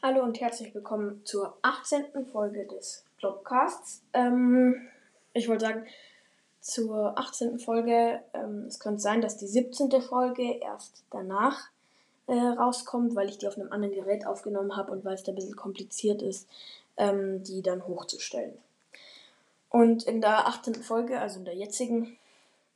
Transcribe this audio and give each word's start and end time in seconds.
Hallo 0.00 0.22
und 0.22 0.40
herzlich 0.40 0.72
willkommen 0.76 1.22
zur 1.24 1.58
18. 1.62 2.26
Folge 2.30 2.64
des 2.66 3.04
Blogcasts. 3.18 4.00
Ähm, 4.12 4.86
ich 5.32 5.48
wollte 5.48 5.64
sagen, 5.64 5.86
zur 6.60 7.18
18. 7.18 7.58
Folge, 7.58 8.22
ähm, 8.32 8.66
es 8.68 8.78
könnte 8.78 9.00
sein, 9.00 9.20
dass 9.20 9.38
die 9.38 9.48
17. 9.48 10.00
Folge 10.00 10.60
erst 10.60 11.02
danach 11.10 11.70
äh, 12.28 12.32
rauskommt, 12.32 13.16
weil 13.16 13.28
ich 13.28 13.38
die 13.38 13.48
auf 13.48 13.58
einem 13.58 13.72
anderen 13.72 13.92
Gerät 13.92 14.24
aufgenommen 14.24 14.76
habe 14.76 14.92
und 14.92 15.04
weil 15.04 15.14
es 15.14 15.24
da 15.24 15.32
ein 15.32 15.34
bisschen 15.34 15.56
kompliziert 15.56 16.22
ist, 16.22 16.48
ähm, 16.96 17.42
die 17.42 17.60
dann 17.62 17.84
hochzustellen. 17.84 18.56
Und 19.68 20.04
in 20.04 20.20
der 20.20 20.46
18. 20.46 20.76
Folge, 20.76 21.18
also 21.18 21.40
in 21.40 21.44
der 21.44 21.56
jetzigen, 21.56 22.16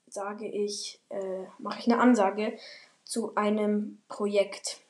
sage 0.09 0.49
ich, 0.49 0.99
äh, 1.11 1.45
mache 1.61 1.79
ich 1.79 1.87
eine 1.87 2.01
Ansage 2.01 2.59
zu 3.05 3.37
einem 3.37 4.03
Projekt. 4.09 4.81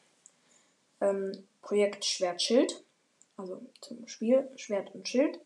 Projekt 1.72 2.04
Schwert-Schild, 2.04 2.84
also 3.38 3.62
zum 3.80 4.06
Spiel 4.06 4.46
Schwert 4.56 4.94
und 4.94 5.08
Schild. 5.08 5.40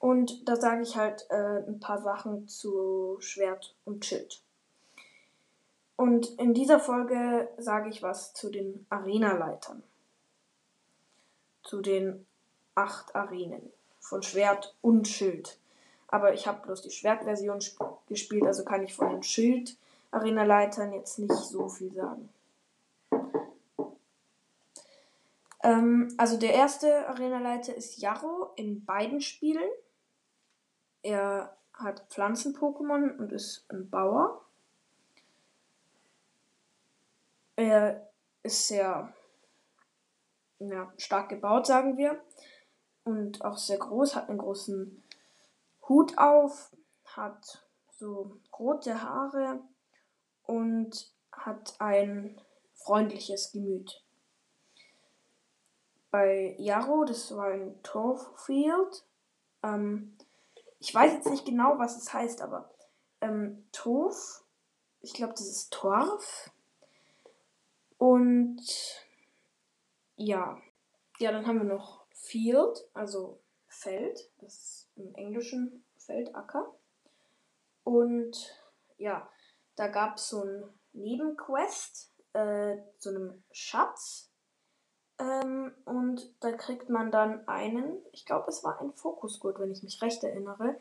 Und 0.00 0.48
da 0.48 0.56
sage 0.56 0.82
ich 0.82 0.96
halt 0.96 1.26
äh, 1.30 1.62
ein 1.64 1.78
paar 1.78 2.02
Sachen 2.02 2.48
zu 2.48 3.18
Schwert 3.20 3.76
und 3.84 4.04
Schild. 4.04 4.42
Und 5.94 6.26
in 6.40 6.54
dieser 6.54 6.80
Folge 6.80 7.48
sage 7.56 7.88
ich 7.88 8.02
was 8.02 8.34
zu 8.34 8.50
den 8.50 8.84
Arenaleitern. 8.90 9.84
Zu 11.62 11.82
den 11.82 12.26
acht 12.74 13.14
Arenen 13.14 13.70
von 14.00 14.24
Schwert 14.24 14.74
und 14.82 15.06
Schild. 15.06 15.56
Aber 16.08 16.34
ich 16.34 16.48
habe 16.48 16.66
bloß 16.66 16.82
die 16.82 16.90
Schwertversion 16.90 17.60
gespielt, 18.08 18.44
also 18.44 18.64
kann 18.64 18.82
ich 18.82 18.92
von 18.92 19.10
den 19.10 19.22
Schild-Arenaleitern 19.22 20.94
jetzt 20.94 21.20
nicht 21.20 21.32
so 21.32 21.68
viel 21.68 21.94
sagen. 21.94 22.28
Ähm, 25.62 26.14
also 26.16 26.38
der 26.38 26.54
erste 26.54 27.08
Arenaleiter 27.08 27.74
ist 27.74 27.98
Yarrow 27.98 28.52
in 28.56 28.84
beiden 28.84 29.20
Spielen. 29.20 29.68
Er 31.02 31.56
hat 31.72 32.06
Pflanzen-Pokémon 32.10 33.16
und 33.18 33.32
ist 33.32 33.66
ein 33.70 33.88
Bauer. 33.90 34.44
Er 37.56 38.10
ist 38.42 38.68
sehr 38.68 39.12
ja, 40.58 40.92
stark 40.96 41.28
gebaut, 41.28 41.66
sagen 41.66 41.96
wir. 41.96 42.22
Und 43.04 43.44
auch 43.44 43.58
sehr 43.58 43.78
groß, 43.78 44.16
hat 44.16 44.28
einen 44.28 44.38
großen 44.38 45.02
Hut 45.88 46.16
auf, 46.18 46.74
hat 47.04 47.66
so 47.90 48.36
rote 48.58 49.02
Haare 49.02 49.60
und 50.44 51.12
hat 51.32 51.74
ein 51.80 52.40
freundliches 52.74 53.52
Gemüt 53.52 54.02
bei 56.10 56.54
Yarrow, 56.58 57.04
das 57.04 57.34
war 57.36 57.46
ein 57.46 57.82
Torffield. 57.82 59.04
Ähm, 59.62 60.16
ich 60.78 60.94
weiß 60.94 61.12
jetzt 61.12 61.30
nicht 61.30 61.44
genau, 61.44 61.78
was 61.78 61.96
es 61.96 62.12
heißt, 62.12 62.40
aber 62.42 62.70
ähm, 63.20 63.66
Torf, 63.72 64.44
ich 65.00 65.14
glaube, 65.14 65.34
das 65.34 65.46
ist 65.46 65.72
Torf. 65.72 66.50
Und 67.98 68.62
ja, 70.16 70.60
ja, 71.18 71.32
dann 71.32 71.46
haben 71.46 71.58
wir 71.58 71.64
noch 71.64 72.06
Field, 72.12 72.88
also 72.94 73.40
Feld, 73.68 74.30
das 74.38 74.54
ist 74.54 74.88
im 74.96 75.14
Englischen 75.14 75.84
Feldacker. 75.96 76.74
Und 77.84 78.56
ja, 78.96 79.28
da 79.76 79.88
gab 79.88 80.16
es 80.16 80.28
so 80.28 80.44
ein 80.44 80.64
Nebenquest 80.92 82.12
äh, 82.32 82.76
zu 82.98 83.10
einem 83.10 83.42
Schatz 83.52 84.29
ähm, 85.20 85.72
und 85.84 86.30
da 86.40 86.52
kriegt 86.52 86.88
man 86.88 87.10
dann 87.10 87.46
einen, 87.46 87.98
ich 88.12 88.24
glaube, 88.24 88.48
es 88.48 88.64
war 88.64 88.80
ein 88.80 88.92
Fokusgurt, 88.92 89.58
wenn 89.58 89.70
ich 89.70 89.82
mich 89.82 90.00
recht 90.00 90.24
erinnere. 90.24 90.76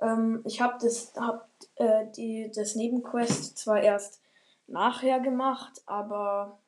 Ähm, 0.00 0.42
ich 0.44 0.60
habe 0.60 0.78
das, 0.80 1.12
hab, 1.16 1.48
äh, 1.76 2.48
das 2.50 2.76
Nebenquest 2.76 3.58
zwar 3.58 3.82
erst 3.82 4.20
nachher 4.66 5.20
gemacht, 5.20 5.82
aber 5.86 6.58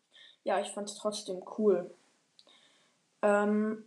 ja, 0.42 0.60
ich 0.60 0.72
fand 0.72 0.90
es 0.90 0.96
trotzdem 0.96 1.42
cool. 1.58 1.90
Ähm, 3.22 3.84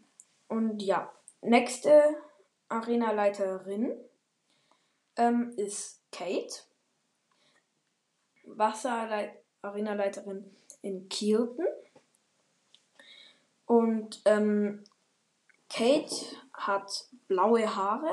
und 0.48 0.82
ja, 0.82 1.12
nächste 1.42 2.02
Arenaleiterin 2.70 3.92
ähm, 5.18 5.54
ist 5.58 6.00
Kate. 6.12 6.62
Wasser-Arenaleiterin 8.44 10.56
in 10.82 11.10
Kielten. 11.10 11.66
Und 13.68 14.22
ähm, 14.26 14.84
Kate 15.70 16.16
hat 16.54 17.08
blaue 17.28 17.76
Haare. 17.76 18.10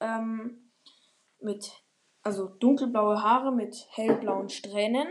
Ähm, 0.00 0.72
mit, 1.40 1.72
also 2.22 2.46
dunkelblaue 2.48 3.22
Haare 3.22 3.52
mit 3.52 3.86
hellblauen 3.90 4.48
Strähnen. 4.48 5.06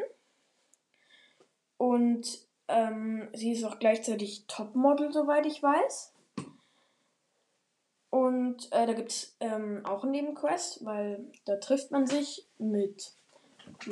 Und 1.77 2.27
ähm, 2.67 3.29
sie 3.33 3.51
ist 3.51 3.63
auch 3.63 3.79
gleichzeitig 3.79 4.47
Topmodel, 4.47 5.13
soweit 5.13 5.45
ich 5.45 5.61
weiß. 5.61 6.13
Und 8.09 8.71
äh, 8.71 8.85
da 8.87 8.93
gibt 8.93 9.11
es 9.11 9.35
ähm, 9.39 9.85
auch 9.85 10.03
einen 10.03 10.13
Nebenquest, 10.13 10.85
weil 10.85 11.31
da 11.45 11.57
trifft 11.57 11.91
man 11.91 12.07
sich 12.07 12.47
mit 12.57 13.13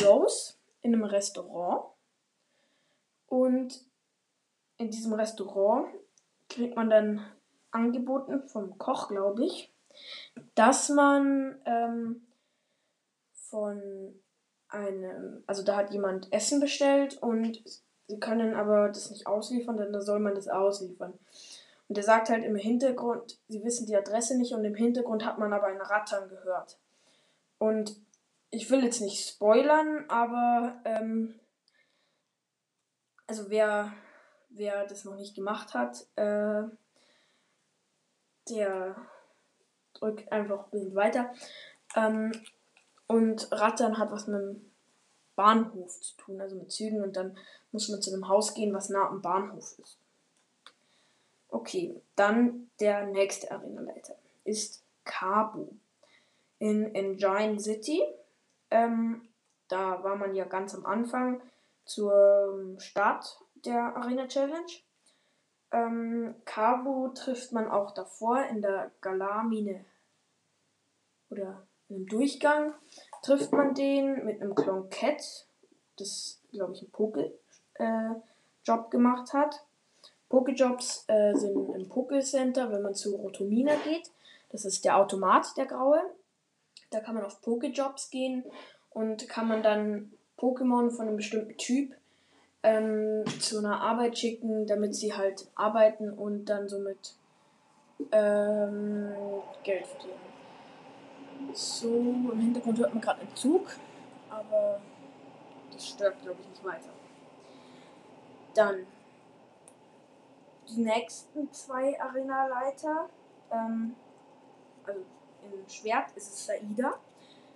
Rose 0.02 0.56
in 0.82 0.94
einem 0.94 1.04
Restaurant. 1.04 1.86
Und 3.28 3.86
in 4.78 4.90
diesem 4.90 5.14
Restaurant 5.14 5.88
kriegt 6.50 6.76
man 6.76 6.90
dann 6.90 7.26
angeboten 7.72 8.48
vom 8.48 8.78
Koch, 8.78 9.10
glaube 9.10 9.46
ich, 9.46 9.74
dass 10.56 10.90
man 10.90 11.60
ähm, 11.66 12.26
von 13.34 14.14
einem, 14.70 15.44
also 15.48 15.64
da 15.64 15.78
hat 15.78 15.92
jemand 15.92 16.32
Essen 16.32 16.60
bestellt 16.60 17.18
und 17.22 17.62
sie 18.08 18.20
können 18.20 18.56
aber 18.56 18.90
das 18.90 19.12
nicht 19.12 19.28
ausliefern, 19.28 19.78
dann 19.78 20.02
soll 20.02 20.20
man 20.20 20.36
das 20.36 20.48
ausliefern. 20.48 21.14
Und 21.88 21.98
er 21.98 22.04
sagt 22.04 22.30
halt 22.30 22.44
im 22.44 22.56
Hintergrund, 22.56 23.40
sie 23.48 23.64
wissen 23.64 23.86
die 23.86 23.96
Adresse 23.96 24.38
nicht 24.38 24.54
und 24.54 24.66
im 24.66 24.76
Hintergrund 24.76 25.26
hat 25.26 25.38
man 25.38 25.54
aber 25.54 25.68
ein 25.68 25.82
Rattern 25.82 26.30
gehört. 26.30 26.80
Und 27.60 27.96
ich 28.50 28.70
will 28.70 28.84
jetzt 28.84 29.02
nicht 29.02 29.28
spoilern, 29.28 30.06
aber 30.08 30.82
ähm, 30.86 31.36
also 33.28 33.50
wer 33.50 33.94
wer 34.54 34.86
das 34.86 35.06
noch 35.06 35.16
nicht 35.16 35.36
gemacht 35.36 35.74
hat, 35.74 36.06
äh, 36.16 36.64
der 38.50 38.96
drückt 39.94 40.32
einfach 40.32 40.66
ein 40.66 40.72
bisschen 40.72 40.96
weiter. 40.96 41.34
Ähm, 41.96 42.32
und 43.08 43.52
Rattern 43.52 43.98
hat 43.98 44.12
was 44.12 44.28
mit 44.28 44.42
dem 44.42 44.72
Bahnhof 45.36 46.00
zu 46.02 46.16
tun, 46.18 46.42
also 46.42 46.56
mit 46.56 46.72
Zügen. 46.72 47.04
Und 47.04 47.16
dann 47.16 47.38
muss 47.72 47.90
man 47.90 48.02
zu 48.02 48.12
einem 48.12 48.28
Haus 48.28 48.54
gehen, 48.54 48.74
was 48.74 48.90
nah 48.90 49.08
am 49.08 49.22
Bahnhof 49.22 49.78
ist. 49.80 49.98
Okay, 51.50 52.02
dann 52.16 52.70
der 52.80 53.06
nächste 53.08 53.52
Arenaleiter 53.52 54.16
ist 54.44 54.84
Kabu 55.04 55.68
in 56.60 56.96
Engine 56.96 57.60
City. 57.60 58.02
Ähm, 58.72 59.28
da 59.68 60.04
war 60.04 60.16
man 60.16 60.36
ja 60.36 60.46
ganz 60.46 60.74
am 60.74 60.86
Anfang 60.86 61.42
zur 61.86 62.76
Start 62.80 63.40
der 63.66 63.96
Arena 63.96 64.28
Challenge. 64.28 64.72
Ähm, 65.72 66.36
Kabu 66.46 67.10
trifft 67.10 67.52
man 67.52 67.70
auch 67.70 67.92
davor 67.92 68.44
in 68.46 68.62
der 68.62 68.92
Galar-Mine. 69.02 69.86
Oder 71.30 71.66
im 71.90 72.06
Durchgang 72.06 72.74
trifft 73.24 73.52
man 73.52 73.74
den 73.74 74.26
mit 74.26 74.42
einem 74.42 74.56
Klonkett, 74.56 75.48
das, 75.98 76.42
glaube 76.52 76.74
ich, 76.74 76.82
einen 76.82 76.92
Poke-Job 76.92 77.36
äh, 77.80 78.90
gemacht 78.90 79.34
hat. 79.34 79.66
Pokejobs 80.30 81.06
äh, 81.08 81.34
sind 81.36 81.56
im 81.76 81.90
Poke-Center, 81.90 82.72
wenn 82.72 82.82
man 82.82 82.96
zu 82.96 83.16
Rotomina 83.16 83.76
geht. 83.84 84.12
Das 84.52 84.66
ist 84.66 84.86
der 84.86 84.98
Automat, 84.98 85.58
der 85.58 85.66
graue. 85.66 86.02
Da 86.90 87.00
kann 87.00 87.16
man 87.16 87.26
auf 87.26 87.42
Pokejobs 87.42 88.10
gehen 88.10 88.44
und 88.90 89.28
kann 89.28 89.48
man 89.48 89.64
dann 89.64 90.14
Pokémon 90.38 90.92
von 90.92 91.08
einem 91.08 91.18
bestimmten 91.18 91.58
Typ 91.58 91.96
ähm, 92.64 93.26
zu 93.40 93.60
einer 93.60 93.82
Arbeit 93.82 94.18
schicken, 94.18 94.66
damit 94.66 94.96
sie 94.96 95.14
halt 95.14 95.48
arbeiten 95.56 96.12
und 96.12 96.46
dann 96.46 96.68
somit 96.70 97.16
ähm, 98.12 99.14
Geld 99.64 99.86
verdienen. 99.86 100.14
So, 101.54 101.88
im 101.88 102.40
Hintergrund 102.40 102.80
hört 102.80 102.94
man 102.94 103.02
gerade 103.02 103.22
einen 103.22 103.36
Zug, 103.36 103.68
aber 104.30 104.80
das 105.72 105.90
stört, 105.90 106.22
glaube 106.22 106.40
ich, 106.42 106.50
nicht 106.50 106.64
weiter. 106.64 106.90
Dann 108.56 108.86
die 110.70 110.82
nächsten 110.82 111.52
zwei 111.52 112.00
Arenaleiter. 112.00 113.10
Ähm, 113.52 113.96
also 114.86 115.02
in 115.44 115.70
Schwert 115.70 116.12
ist 116.16 116.34
es 116.34 116.46
Saida, 116.46 116.94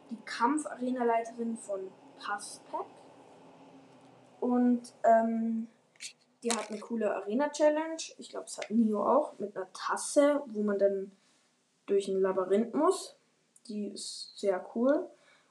die 0.10 0.18
Kampfarenaleiterin 0.26 1.58
von 1.58 1.80
Passpack. 2.20 2.86
Und 4.40 4.94
ähm, 5.04 5.68
die 6.44 6.52
hat 6.52 6.70
eine 6.70 6.80
coole 6.80 7.14
Arena-Challenge. 7.16 7.98
Ich 8.18 8.30
glaube, 8.30 8.46
es 8.46 8.58
hat 8.58 8.70
Nio 8.72 9.06
auch. 9.06 9.38
Mit 9.40 9.56
einer 9.56 9.72
Tasse, 9.74 10.44
wo 10.48 10.64
man 10.64 10.80
dann 10.80 11.12
durch 11.88 12.08
ein 12.08 12.22
Labyrinth 12.22 12.74
muss. 12.74 13.16
Die 13.68 13.88
ist 13.88 14.38
sehr 14.38 14.66
cool. 14.76 15.08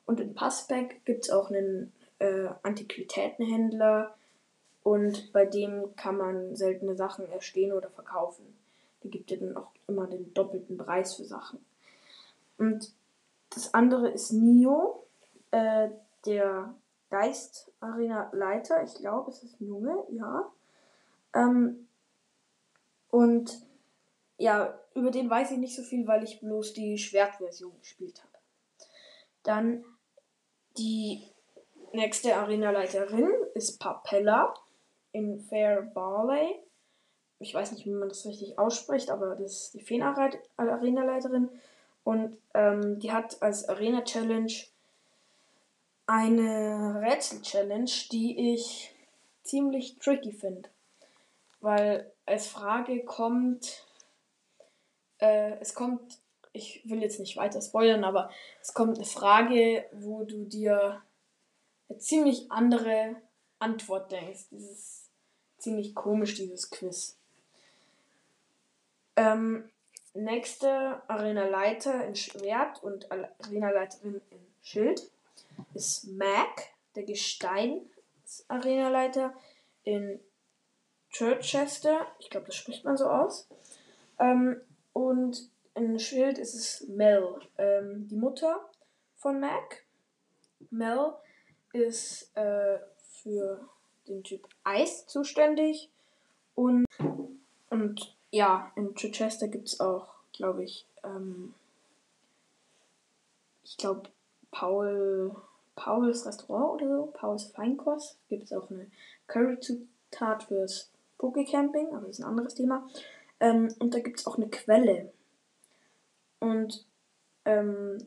Und 0.06 0.20
in 0.20 0.34
Passback 0.34 1.04
gibt 1.04 1.24
es 1.24 1.30
auch 1.30 1.50
einen 1.50 1.92
äh, 2.18 2.48
Antiquitätenhändler. 2.62 4.14
Und 4.82 5.32
bei 5.32 5.44
dem 5.44 5.96
kann 5.96 6.16
man 6.16 6.54
seltene 6.54 6.94
Sachen 6.94 7.30
erstehen 7.32 7.72
oder 7.72 7.90
verkaufen. 7.90 8.56
Die 9.02 9.10
gibt 9.10 9.30
dir 9.30 9.38
dann 9.38 9.56
auch 9.56 9.70
immer 9.88 10.06
den 10.06 10.32
doppelten 10.32 10.78
Preis 10.78 11.16
für 11.16 11.24
Sachen. 11.24 11.64
Und 12.56 12.92
das 13.50 13.74
andere 13.74 14.10
ist 14.10 14.32
Nio, 14.32 15.04
äh, 15.50 15.88
der 16.24 16.74
Geist 17.10 17.72
Arena 17.80 18.30
Leiter. 18.32 18.82
Ich 18.82 18.94
glaube, 18.94 19.30
es 19.30 19.42
ist 19.42 19.60
ein 19.60 19.66
Junge, 19.66 20.04
ja. 20.10 20.50
Ähm, 21.34 21.88
und 23.10 23.66
ja, 24.38 24.78
über 24.94 25.10
den 25.10 25.30
weiß 25.30 25.52
ich 25.52 25.58
nicht 25.58 25.76
so 25.76 25.82
viel, 25.82 26.06
weil 26.06 26.24
ich 26.24 26.40
bloß 26.40 26.72
die 26.74 26.98
Schwertversion 26.98 27.78
gespielt 27.78 28.22
habe. 28.22 28.32
Dann 29.42 29.84
die 30.76 31.22
nächste 31.92 32.36
Arenaleiterin 32.36 33.30
ist 33.54 33.78
Papella 33.78 34.54
in 35.12 35.40
Fair 35.40 35.82
Barley. 35.82 36.60
Ich 37.38 37.54
weiß 37.54 37.72
nicht, 37.72 37.86
wie 37.86 37.90
man 37.90 38.08
das 38.08 38.26
richtig 38.26 38.58
ausspricht, 38.58 39.10
aber 39.10 39.36
das 39.36 39.52
ist 39.52 39.74
die 39.74 39.80
Feen-Arenaleiterin. 39.80 41.50
Und 42.04 42.38
ähm, 42.54 42.98
die 42.98 43.12
hat 43.12 43.42
als 43.42 43.68
Arena-Challenge 43.68 44.52
eine 46.06 47.00
Rätsel-Challenge, 47.02 47.90
die 48.12 48.54
ich 48.54 48.94
ziemlich 49.42 49.98
tricky 49.98 50.32
finde. 50.32 50.68
Weil 51.60 52.12
als 52.26 52.46
Frage 52.46 53.04
kommt, 53.04 53.86
äh, 55.18 55.58
es 55.60 55.74
kommt, 55.74 56.18
ich 56.52 56.82
will 56.84 57.02
jetzt 57.02 57.20
nicht 57.20 57.36
weiter 57.36 57.60
spoilern, 57.60 58.04
aber 58.04 58.30
es 58.60 58.72
kommt 58.72 58.96
eine 58.96 59.06
Frage, 59.06 59.86
wo 59.92 60.24
du 60.24 60.44
dir 60.44 61.02
eine 61.88 61.98
ziemlich 61.98 62.50
andere 62.50 63.16
Antwort 63.58 64.12
denkst. 64.12 64.48
Dieses 64.50 65.08
ziemlich 65.58 65.94
komisch, 65.94 66.34
dieses 66.34 66.70
Quiz. 66.70 67.16
Ähm, 69.16 69.70
nächste 70.14 71.02
Arena-Leiter 71.08 72.06
in 72.06 72.14
Schwert 72.14 72.82
und 72.82 73.10
Arena-Leiterin 73.10 74.20
in 74.30 74.38
Schild 74.62 75.10
ist 75.74 76.06
Mac, 76.08 76.70
der 76.94 77.02
Gestein-Arenaleiter 77.04 79.34
in 79.84 80.20
Chichester. 81.10 82.06
Ich 82.18 82.30
glaube, 82.30 82.46
das 82.46 82.56
spricht 82.56 82.84
man 82.84 82.96
so 82.96 83.06
aus. 83.06 83.48
Ähm, 84.18 84.60
und 84.92 85.50
in 85.74 85.98
Schild 85.98 86.38
ist 86.38 86.54
es 86.54 86.86
Mel, 86.88 87.40
ähm, 87.58 88.08
die 88.08 88.16
Mutter 88.16 88.68
von 89.16 89.40
Mac. 89.40 89.84
Mel 90.70 91.12
ist 91.72 92.34
äh, 92.36 92.78
für 93.22 93.68
den 94.08 94.22
Typ 94.22 94.48
Eis 94.64 95.06
zuständig. 95.06 95.90
Und, 96.54 96.86
und 97.70 98.16
ja, 98.30 98.72
in 98.76 98.94
Chichester 98.94 99.48
gibt 99.48 99.68
es 99.68 99.80
auch, 99.80 100.08
glaube 100.32 100.64
ich, 100.64 100.86
ähm, 101.04 101.54
ich 103.64 103.76
glaube, 103.76 104.08
Paul, 104.50 105.36
Pauls 105.74 106.26
Restaurant 106.26 106.82
oder 106.82 106.96
so, 106.96 107.06
Pauls 107.12 107.44
Feinkost. 107.44 108.18
Gibt 108.28 108.44
es 108.44 108.52
auch 108.52 108.70
eine 108.70 108.90
Curry-Zutat 109.26 110.44
fürs 110.44 110.90
Pokecamping, 111.18 111.94
aber 111.94 112.06
das 112.06 112.18
ist 112.18 112.24
ein 112.24 112.30
anderes 112.30 112.54
Thema. 112.54 112.86
Ähm, 113.40 113.74
und 113.78 113.94
da 113.94 114.00
gibt 114.00 114.20
es 114.20 114.26
auch 114.26 114.36
eine 114.36 114.48
Quelle. 114.48 115.12
Und 116.40 116.86
ähm, 117.44 117.98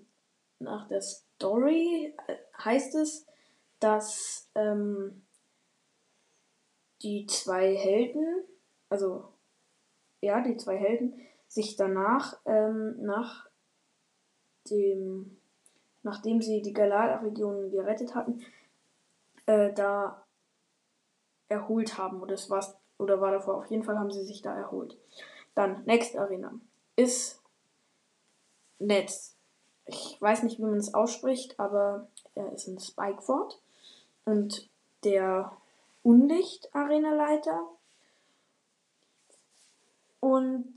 nach 0.60 0.88
der 0.88 1.02
Story 1.02 2.14
äh, 2.28 2.36
heißt 2.64 2.96
es, 2.96 3.26
dass 3.80 4.50
ähm, 4.56 5.24
die 7.02 7.26
zwei 7.28 7.76
Helden, 7.76 8.44
also 8.90 9.30
ja, 10.22 10.42
die 10.42 10.58
zwei 10.58 10.78
Helden, 10.78 11.22
sich 11.48 11.76
danach 11.76 12.38
ähm, 12.46 12.96
nach 13.04 13.50
dem, 14.70 15.39
nachdem 16.04 16.42
sie 16.42 16.62
die 16.62 16.74
Galar-Region 16.74 17.72
gerettet 17.72 18.16
hatten, 18.16 18.46
äh, 19.46 19.74
da 19.74 20.24
erholt 21.48 21.98
haben. 21.98 22.22
Oder 22.22 22.36
es 22.36 22.50
war 22.50 22.64
oder 22.98 23.22
war 23.22 23.32
davor. 23.32 23.56
Auf 23.58 23.72
jeden 23.72 23.84
Fall 23.84 23.98
haben 23.98 24.12
sie 24.12 24.24
sich 24.24 24.42
da 24.42 24.56
erholt. 24.56 24.98
Dann, 25.56 25.84
Next 25.86 26.16
Arena. 26.16 26.54
Ist 26.96 27.42
Netz. 28.78 29.36
Ich 29.86 30.22
weiß 30.22 30.44
nicht, 30.44 30.60
wie 30.60 30.64
man 30.64 30.78
es 30.78 30.94
ausspricht, 30.94 31.60
aber 31.60 32.08
er 32.36 32.52
ist 32.54 32.68
in 32.68 32.80
Spikeford. 32.80 33.60
Und 34.26 34.70
der 35.04 35.52
Unlicht-Arena-Leiter. 36.04 37.68
Und 40.20 40.76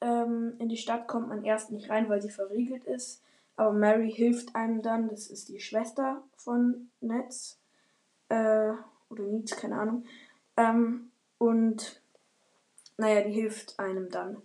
ähm, 0.00 0.54
in 0.58 0.68
die 0.68 0.76
Stadt 0.76 1.08
kommt 1.08 1.28
man 1.28 1.44
erst 1.44 1.70
nicht 1.70 1.90
rein, 1.90 2.08
weil 2.08 2.22
sie 2.22 2.30
verriegelt 2.30 2.84
ist. 2.84 3.22
Aber 3.56 3.72
Mary 3.72 4.10
hilft 4.10 4.54
einem 4.54 4.82
dann. 4.82 5.08
Das 5.08 5.28
ist 5.28 5.48
die 5.48 5.60
Schwester 5.60 6.22
von 6.36 6.90
Netz. 7.00 7.58
Äh, 8.28 8.72
oder 9.10 9.22
Needs, 9.24 9.56
keine 9.56 9.78
Ahnung. 9.78 10.04
Ähm, 10.56 11.10
und 11.38 12.00
naja, 12.96 13.22
die 13.22 13.32
hilft 13.32 13.78
einem 13.78 14.10
dann. 14.10 14.42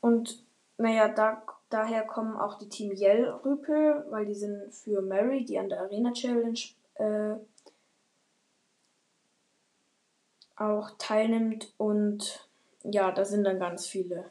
Und 0.00 0.42
naja, 0.76 1.08
da, 1.08 1.42
daher 1.70 2.06
kommen 2.06 2.36
auch 2.36 2.58
die 2.58 2.68
Team 2.68 2.92
Yell-Rüpel, 2.92 4.06
weil 4.10 4.26
die 4.26 4.34
sind 4.34 4.72
für 4.72 5.02
Mary, 5.02 5.44
die 5.44 5.58
an 5.58 5.68
der 5.68 5.80
Arena 5.80 6.12
Challenge 6.12 6.58
äh, 6.94 7.34
auch 10.56 10.90
teilnimmt. 10.98 11.72
Und 11.78 12.48
ja, 12.84 13.10
da 13.10 13.24
sind 13.24 13.44
dann 13.44 13.58
ganz 13.58 13.86
viele. 13.86 14.30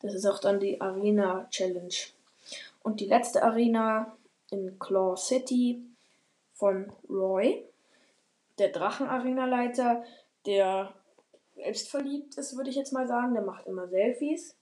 Das 0.00 0.14
ist 0.14 0.26
auch 0.26 0.38
dann 0.38 0.60
die 0.60 0.80
Arena 0.80 1.46
Challenge. 1.50 1.94
Und 2.82 3.00
die 3.00 3.06
letzte 3.06 3.42
Arena 3.42 4.16
in 4.50 4.78
Claw 4.78 5.16
City 5.16 5.82
von 6.54 6.92
Roy 7.08 7.64
der 8.58 8.68
Drachen-Arena-Leiter, 8.70 10.04
der 10.46 10.94
selbstverliebt 11.56 12.36
ist, 12.36 12.56
würde 12.56 12.70
ich 12.70 12.76
jetzt 12.76 12.92
mal 12.92 13.06
sagen. 13.06 13.34
Der 13.34 13.42
macht 13.42 13.66
immer 13.66 13.88
Selfies. 13.88 14.56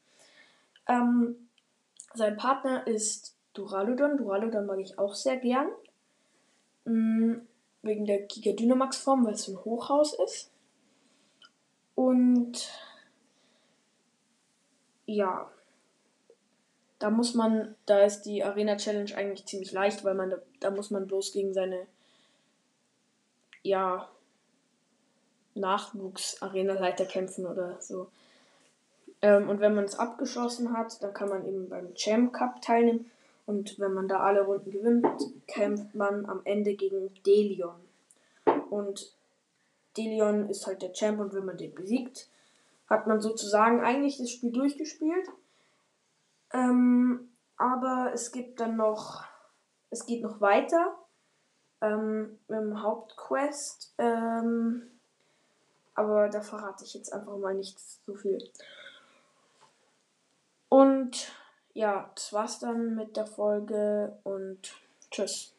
Ähm, 0.89 1.49
sein 2.15 2.37
Partner 2.37 2.87
ist 2.87 3.37
Duraludon. 3.53 4.17
Duraludon 4.17 4.67
mag 4.67 4.79
ich 4.79 4.99
auch 4.99 5.15
sehr 5.15 5.37
gern. 5.37 5.69
Mhm, 6.85 7.47
wegen 7.83 8.07
der 8.07 8.23
Giga 8.23 8.53
Dynamax 8.53 8.99
Form, 8.99 9.25
weil 9.25 9.35
es 9.35 9.45
so 9.45 9.53
ein 9.53 9.65
Hochhaus 9.65 10.15
ist. 10.15 10.51
Und 11.95 12.69
ja, 15.15 15.51
da 16.99 17.11
muss 17.11 17.35
man, 17.35 17.75
da 17.87 18.01
ist 18.01 18.23
die 18.23 18.43
Arena 18.45 18.77
Challenge 18.77 19.15
eigentlich 19.15 19.47
ziemlich 19.47 19.73
leicht, 19.73 20.05
weil 20.05 20.15
man 20.15 20.31
da, 20.31 20.39
da 20.61 20.71
muss 20.71 20.91
man 20.91 21.07
bloß 21.07 21.33
gegen 21.33 21.53
seine 21.53 21.87
ja, 23.63 24.09
Nachwuchs-Arena-Leiter 25.55 27.07
kämpfen 27.07 27.47
oder 27.47 27.81
so. 27.81 28.09
Ähm, 29.23 29.49
und 29.49 29.61
wenn 29.61 29.75
man 29.75 29.85
es 29.85 29.99
abgeschlossen 29.99 30.77
hat, 30.77 31.03
dann 31.03 31.15
kann 31.15 31.29
man 31.29 31.47
eben 31.47 31.69
beim 31.69 31.95
Champ 31.95 32.33
Cup 32.33 32.61
teilnehmen. 32.61 33.11
Und 33.47 33.79
wenn 33.79 33.93
man 33.93 34.09
da 34.09 34.21
alle 34.21 34.43
Runden 34.43 34.71
gewinnt, 34.71 35.07
kämpft 35.47 35.95
man 35.95 36.27
am 36.27 36.41
Ende 36.45 36.75
gegen 36.75 37.11
Delion. 37.27 37.77
Und 38.71 39.15
Delion 39.97 40.49
ist 40.49 40.67
halt 40.67 40.83
der 40.83 40.93
Champ 40.93 41.21
und 41.21 41.35
wenn 41.35 41.45
man 41.45 41.57
den 41.57 41.75
besiegt, 41.75 42.29
hat 42.89 43.07
man 43.07 43.21
sozusagen 43.21 43.83
eigentlich 43.83 44.19
das 44.19 44.31
Spiel 44.31 44.53
durchgespielt. 44.53 45.29
Ähm, 46.53 47.31
aber 47.57 48.11
es 48.13 48.33
gibt 48.33 48.61
dann 48.61 48.77
noch, 48.77 49.25
es 49.91 50.07
geht 50.07 50.23
noch 50.23 50.41
weiter 50.41 50.97
ähm, 51.81 52.39
im 52.49 52.83
Hauptquest. 52.83 53.95
Ähm, 53.99 54.91
aber 55.95 56.29
da 56.29 56.41
verrate 56.41 56.85
ich 56.85 56.95
jetzt 56.95 57.13
einfach 57.13 57.37
mal 57.37 57.55
nicht 57.55 57.79
so 57.79 58.15
viel. 58.15 58.39
Und 60.69 61.33
ja, 61.73 62.11
das 62.15 62.33
war's 62.33 62.59
dann 62.59 62.97
mit 62.97 63.17
der 63.17 63.27
Folge 63.27 64.19
und 64.25 64.75
tschüss. 65.11 65.54